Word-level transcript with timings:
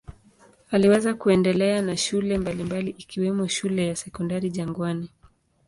Aliweza 0.71 1.13
kuendelea 1.13 1.81
na 1.81 1.97
shule 1.97 2.37
mbalimbali 2.37 2.89
ikiwemo 2.97 3.47
shule 3.47 3.87
ya 3.87 3.95
Sekondari 3.95 4.49
Jangwani. 4.49 5.11